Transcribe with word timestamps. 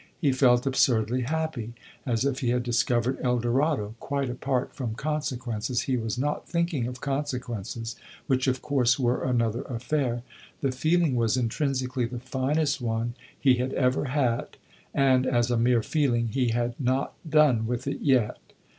He 0.19 0.31
felt 0.31 0.65
absurdly 0.65 1.21
happy 1.27 1.73
as 2.07 2.25
if 2.25 2.39
he 2.39 2.49
had 2.49 2.63
discovered 2.63 3.19
El 3.21 3.37
Dorado; 3.37 3.93
quite 3.99 4.31
apart 4.31 4.73
from 4.73 4.95
consequences 4.95 5.81
he 5.81 5.95
was 5.95 6.17
not 6.17 6.49
thinking 6.49 6.87
of 6.87 7.01
consequences, 7.01 7.95
which 8.25 8.47
of 8.47 8.63
course 8.63 8.97
were 8.97 9.23
another 9.23 9.61
affair 9.61 10.23
the 10.61 10.71
feeling 10.71 11.15
was 11.15 11.37
intrinsically 11.37 12.05
the 12.05 12.17
finest 12.17 12.81
one 12.81 13.13
he 13.39 13.57
had 13.57 13.73
ever 13.73 14.05
had, 14.05 14.57
and 14.91 15.27
as 15.27 15.51
a 15.51 15.55
mere 15.59 15.83
feeling 15.83 16.29
he 16.29 16.47
had 16.47 16.73
not 16.79 17.13
done 17.29 17.67
with 17.67 17.85
it 17.85 18.01
yet. 18.01 18.39